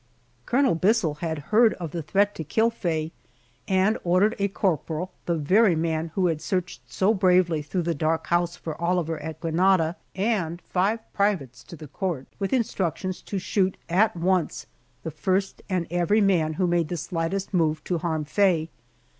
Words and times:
Colonel 0.47 0.73
Bissell 0.73 1.19
had 1.21 1.37
heard 1.53 1.75
of 1.75 1.91
the 1.91 2.01
threat 2.01 2.33
to 2.33 2.43
kill 2.43 2.71
Faye, 2.71 3.11
and 3.67 3.99
ordered 4.03 4.35
a 4.39 4.47
corporal, 4.47 5.11
the 5.27 5.35
very 5.37 5.75
man 5.75 6.09
who 6.15 6.35
searched 6.39 6.81
so 6.91 7.13
bravely 7.13 7.61
through 7.61 7.83
the 7.83 7.93
dark 7.93 8.25
house 8.25 8.55
for 8.55 8.73
Oliver 8.81 9.19
at 9.19 9.39
Granada, 9.39 9.95
and 10.15 10.59
five 10.63 11.01
privates 11.13 11.63
to 11.65 11.75
the 11.75 11.87
court, 11.87 12.25
with 12.39 12.51
instructions 12.51 13.21
to 13.21 13.37
shoot 13.37 13.77
at 13.89 14.15
once 14.17 14.65
the 15.03 15.11
first 15.11 15.61
and 15.69 15.85
every 15.91 16.19
man 16.19 16.53
who 16.53 16.65
made 16.65 16.87
the 16.87 16.97
slightest 16.97 17.53
move 17.53 17.83
to 17.83 17.99
harm 17.99 18.25
Faye! 18.25 18.69